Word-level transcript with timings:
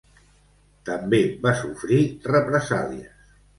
També 0.89 1.19
va 1.45 1.53
sofrir 1.61 2.01
represàlies. 2.35 3.33